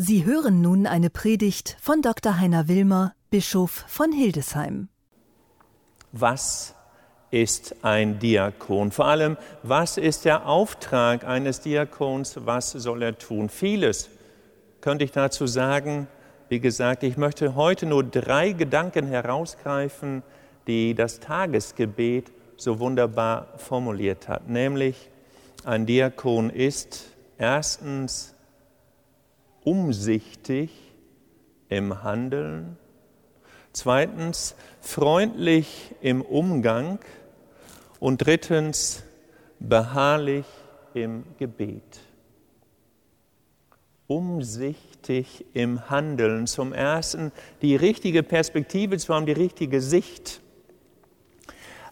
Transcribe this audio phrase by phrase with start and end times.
[0.00, 2.38] Sie hören nun eine Predigt von Dr.
[2.38, 4.86] Heiner Wilmer, Bischof von Hildesheim.
[6.12, 6.76] Was
[7.32, 8.92] ist ein Diakon?
[8.92, 12.36] Vor allem, was ist der Auftrag eines Diakons?
[12.44, 13.48] Was soll er tun?
[13.48, 14.08] Vieles
[14.80, 16.06] könnte ich dazu sagen.
[16.48, 20.22] Wie gesagt, ich möchte heute nur drei Gedanken herausgreifen,
[20.68, 24.48] die das Tagesgebet so wunderbar formuliert hat.
[24.48, 25.10] Nämlich,
[25.64, 27.06] ein Diakon ist
[27.36, 28.36] erstens
[29.68, 30.70] umsichtig
[31.68, 32.78] im Handeln,
[33.74, 36.98] zweitens freundlich im Umgang
[38.00, 39.02] und drittens
[39.60, 40.46] beharrlich
[40.94, 42.00] im Gebet.
[44.06, 46.46] Umsichtig im Handeln.
[46.46, 47.30] Zum Ersten
[47.60, 50.40] die richtige Perspektive zu haben, die richtige Sicht.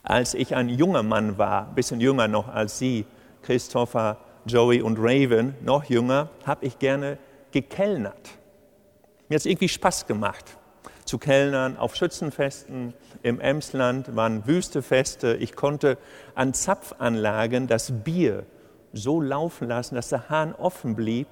[0.02, 3.04] Als ich ein junger Mann war, ein bisschen jünger noch als Sie,
[3.42, 4.16] Christopher,
[4.46, 7.18] Joey und Raven, noch jünger, habe ich gerne
[7.56, 8.32] gekellnert.
[9.28, 10.58] Mir hat es irgendwie Spaß gemacht
[11.06, 15.36] zu kellnern auf Schützenfesten im Emsland, waren Wüstefeste.
[15.36, 15.96] Ich konnte
[16.34, 18.44] an Zapfanlagen das Bier
[18.92, 21.28] so laufen lassen, dass der Hahn offen blieb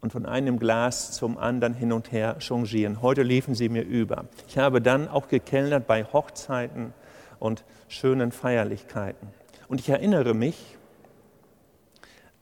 [0.00, 3.02] und von einem Glas zum anderen hin und her changieren.
[3.02, 4.24] Heute liefen sie mir über.
[4.48, 6.94] Ich habe dann auch gekellnert bei Hochzeiten
[7.38, 9.28] und schönen Feierlichkeiten.
[9.68, 10.78] Und ich erinnere mich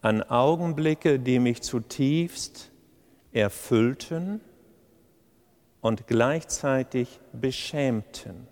[0.03, 2.71] an Augenblicke, die mich zutiefst
[3.33, 4.41] erfüllten
[5.81, 8.47] und gleichzeitig beschämten.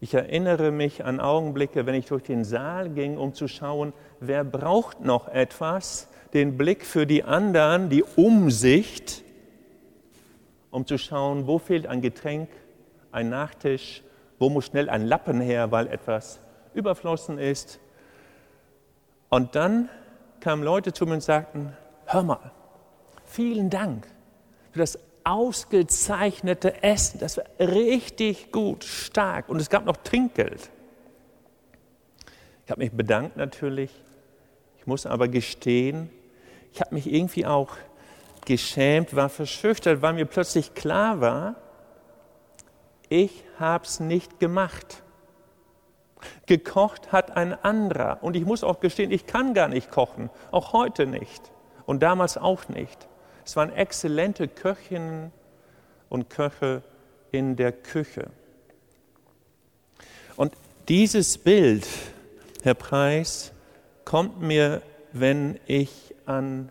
[0.00, 4.42] Ich erinnere mich an Augenblicke, wenn ich durch den Saal ging, um zu schauen, wer
[4.42, 9.22] braucht noch etwas, den Blick für die anderen, die Umsicht,
[10.72, 12.48] um zu schauen, wo fehlt ein Getränk,
[13.12, 14.02] ein Nachtisch,
[14.40, 16.40] wo muss schnell ein Lappen her, weil etwas
[16.74, 17.78] überflossen ist.
[19.28, 19.88] Und dann
[20.42, 21.74] kamen Leute zu mir und sagten,
[22.06, 22.50] hör mal,
[23.24, 24.06] vielen Dank
[24.72, 27.20] für das ausgezeichnete Essen.
[27.20, 29.48] Das war richtig gut, stark.
[29.48, 30.68] Und es gab noch Trinkgeld.
[32.64, 33.90] Ich habe mich bedankt natürlich.
[34.78, 36.10] Ich muss aber gestehen,
[36.72, 37.76] ich habe mich irgendwie auch
[38.44, 41.54] geschämt, war verschüchtert, weil mir plötzlich klar war,
[43.08, 45.01] ich habe es nicht gemacht.
[46.46, 48.18] Gekocht hat ein anderer.
[48.22, 51.52] Und ich muss auch gestehen, ich kann gar nicht kochen, auch heute nicht
[51.86, 53.08] und damals auch nicht.
[53.44, 55.32] Es waren exzellente Köchinnen
[56.08, 56.82] und Köche
[57.30, 58.30] in der Küche.
[60.36, 60.54] Und
[60.88, 61.86] dieses Bild,
[62.62, 63.52] Herr Preis,
[64.04, 66.70] kommt mir, wenn ich an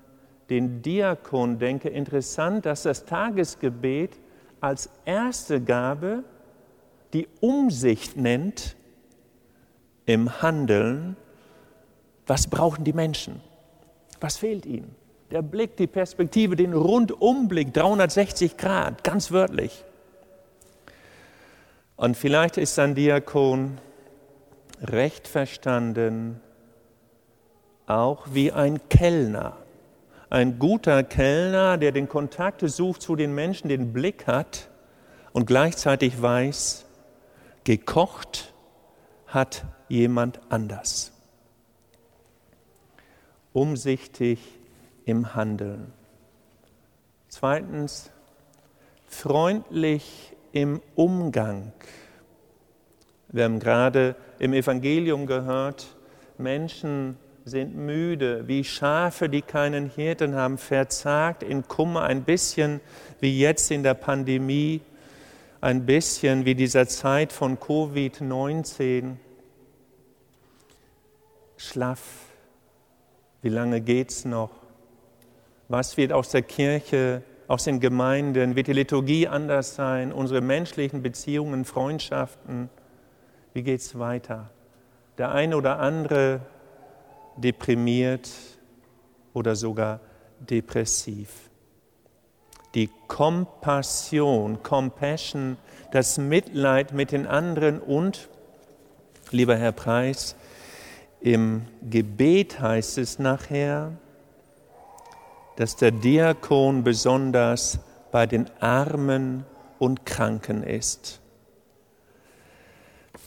[0.50, 4.12] den Diakon denke, interessant, dass das Tagesgebet
[4.60, 6.24] als erste Gabe
[7.14, 8.76] die Umsicht nennt
[10.14, 11.16] im Handeln.
[12.28, 13.42] Was brauchen die Menschen?
[14.20, 14.96] Was fehlt ihnen?
[15.32, 19.84] Der Blick, die Perspektive, den Rundumblick, 360 Grad, ganz wörtlich.
[21.96, 23.78] Und vielleicht ist ein Diakon
[24.82, 26.42] recht verstanden
[27.92, 29.58] auch wie ein Kellner.
[30.30, 34.70] Ein guter Kellner, der den Kontakt sucht zu den Menschen, den Blick hat
[35.34, 36.86] und gleichzeitig weiß,
[37.66, 38.54] gekocht
[39.28, 41.12] hat jemand anders.
[43.54, 44.40] Umsichtig
[45.06, 45.92] im Handeln.
[47.28, 48.10] Zweitens,
[49.08, 51.74] freundlich im Umgang.
[53.28, 55.96] Wir haben gerade im Evangelium gehört,
[56.38, 62.80] Menschen sind müde, wie Schafe, die keinen Hirten haben, verzagt in Kummer, ein bisschen
[63.20, 64.82] wie jetzt in der Pandemie,
[65.60, 69.16] ein bisschen wie dieser Zeit von Covid-19.
[71.62, 72.02] Schlaff,
[73.44, 74.50] wie lange geht's noch?
[75.68, 78.56] Was wird aus der Kirche, aus den Gemeinden?
[78.56, 80.12] Wird die Liturgie anders sein?
[80.12, 82.70] Unsere menschlichen Beziehungen, Freundschaften?
[83.54, 84.50] Wie geht es weiter?
[85.20, 86.42] Der eine oder andere
[87.38, 88.32] deprimiert
[89.34, 90.00] oder sogar
[90.40, 91.52] depressiv.
[92.74, 95.58] Die Kompassion, Compassion,
[95.92, 98.30] das Mitleid mit den anderen und,
[99.30, 100.36] lieber Herr Preis,
[101.22, 103.92] im Gebet heißt es nachher,
[105.56, 107.80] dass der Diakon besonders
[108.12, 109.46] bei den Armen
[109.78, 111.20] und Kranken ist.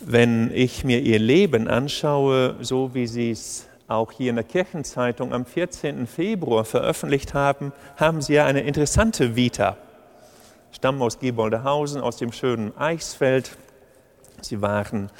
[0.00, 5.32] Wenn ich mir ihr Leben anschaue, so wie sie es auch hier in der Kirchenzeitung
[5.32, 6.06] am 14.
[6.06, 9.76] Februar veröffentlicht haben, haben sie ja eine interessante Vita.
[10.72, 13.56] Stammen aus Gieboldehausen, aus dem schönen Eichsfeld.
[14.40, 15.10] Sie waren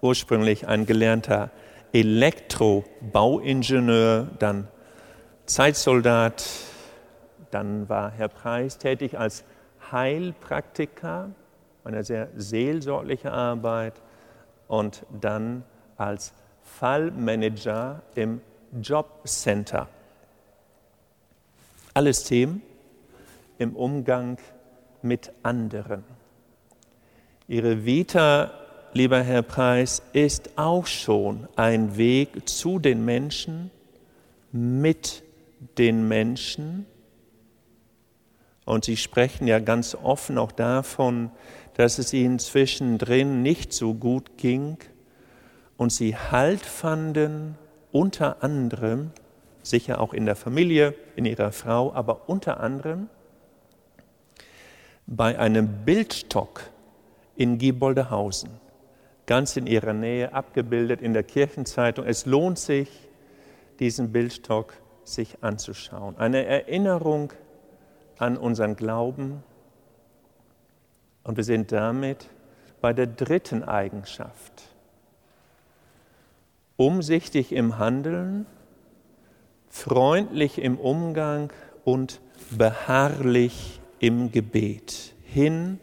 [0.00, 1.50] ursprünglich ein gelernter
[1.92, 4.68] Elektrobauingenieur, dann
[5.46, 6.44] Zeitsoldat,
[7.50, 9.42] Dann war Herr Preis tätig als
[9.90, 11.30] Heilpraktiker,
[11.82, 13.94] eine sehr seelsorgliche Arbeit
[14.68, 15.64] und dann
[15.96, 16.32] als
[16.62, 18.40] Fallmanager im
[18.80, 19.88] Jobcenter.
[21.92, 22.62] Alles Themen
[23.58, 24.38] im Umgang
[25.02, 26.04] mit anderen.
[27.48, 28.52] Ihre Vita,
[28.92, 33.70] lieber Herr Preis, ist auch schon ein Weg zu den Menschen,
[34.52, 35.22] mit
[35.78, 36.86] den Menschen.
[38.64, 41.30] Und Sie sprechen ja ganz offen auch davon,
[41.74, 44.78] dass es Ihnen zwischendrin nicht so gut ging
[45.76, 47.56] und Sie Halt fanden,
[47.92, 49.10] unter anderem,
[49.62, 53.08] sicher auch in der Familie, in Ihrer Frau, aber unter anderem
[55.06, 56.62] bei einem Bildstock
[57.34, 58.50] in Gieboldehausen,
[59.30, 62.04] ganz in Ihrer Nähe, abgebildet in der Kirchenzeitung.
[62.04, 62.88] Es lohnt sich,
[63.78, 64.74] diesen Bildstock
[65.04, 66.18] sich anzuschauen.
[66.18, 67.32] Eine Erinnerung
[68.18, 69.44] an unseren Glauben.
[71.22, 72.28] Und wir sind damit
[72.80, 74.64] bei der dritten Eigenschaft.
[76.76, 78.46] Umsichtig im Handeln,
[79.68, 81.52] freundlich im Umgang
[81.84, 85.14] und beharrlich im Gebet.
[85.22, 85.78] Hin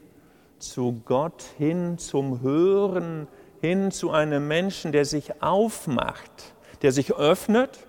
[0.59, 3.27] zu Gott, hin zum Hören,
[3.61, 7.79] hin zu einem Menschen, der sich aufmacht, der sich öffnet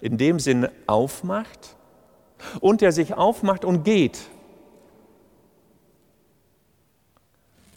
[0.00, 1.76] in dem Sinne aufmacht
[2.60, 4.18] und der sich aufmacht und geht.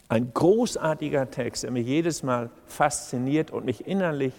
[0.08, 4.34] Ein großartiger Text, der mich jedes Mal fasziniert und mich innerlich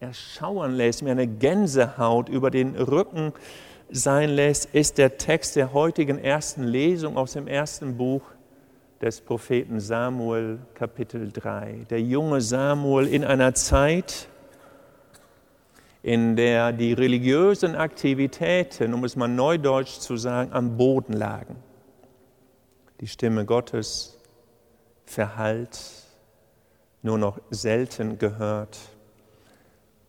[0.00, 3.32] erschauern lässt, mir eine Gänsehaut über den Rücken
[3.90, 8.22] sein lässt, ist der Text der heutigen ersten Lesung aus dem ersten Buch
[9.04, 11.84] des Propheten Samuel, Kapitel 3.
[11.90, 14.28] Der junge Samuel in einer Zeit,
[16.02, 21.56] in der die religiösen Aktivitäten, um es mal neudeutsch zu sagen, am Boden lagen.
[23.02, 24.18] Die Stimme Gottes
[25.04, 25.78] verhallt,
[27.02, 28.78] nur noch selten gehört,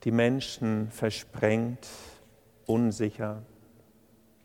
[0.05, 1.85] die Menschen versprengt,
[2.65, 3.41] unsicher,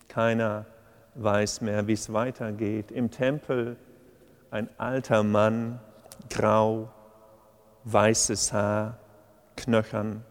[0.08, 0.66] keiner
[1.14, 2.90] weiß mehr, wie es weitergeht.
[2.90, 3.76] Im Tempel
[4.50, 5.80] ein alter Mann,
[6.28, 6.90] grau,
[7.84, 8.98] weißes Haar,
[9.56, 10.24] knöchern,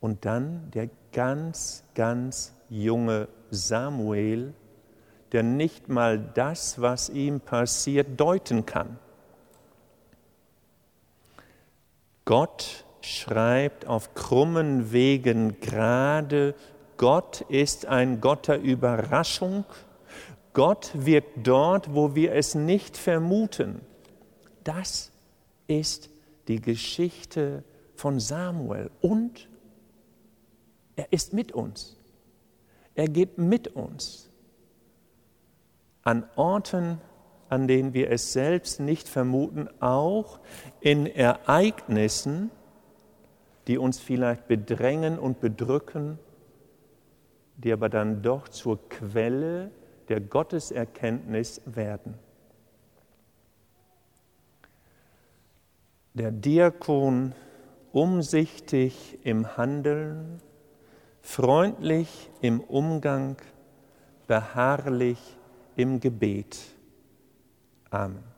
[0.00, 4.52] und dann der ganz, ganz junge Samuel,
[5.32, 8.98] der nicht mal das, was ihm passiert, deuten kann.
[12.26, 16.54] Gott schreibt auf krummen Wegen gerade,
[16.96, 19.64] Gott ist ein Gott der Überraschung.
[20.54, 23.80] Gott wirkt dort, wo wir es nicht vermuten.
[24.62, 25.12] Das
[25.66, 26.10] ist
[26.48, 27.64] die Geschichte
[27.96, 29.48] von Samuel und
[30.96, 31.98] er ist mit uns.
[32.94, 34.30] Er geht mit uns
[36.02, 37.00] an Orten,
[37.48, 40.38] an denen wir es selbst nicht vermuten, auch
[40.80, 42.50] in Ereignissen,
[43.66, 46.18] die uns vielleicht bedrängen und bedrücken,
[47.56, 49.72] die aber dann doch zur Quelle
[50.08, 52.14] der Gotteserkenntnis werden.
[56.14, 57.34] Der Diakon
[57.92, 60.40] umsichtig im Handeln,
[61.22, 63.36] freundlich im Umgang,
[64.26, 65.18] beharrlich
[65.76, 66.58] im Gebet.
[67.90, 68.33] Amen.